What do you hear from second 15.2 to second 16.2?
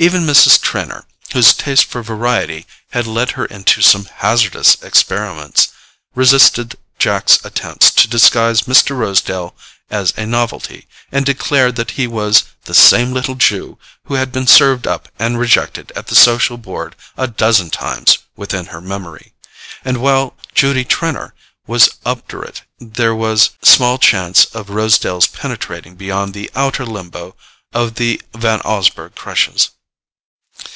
rejected at the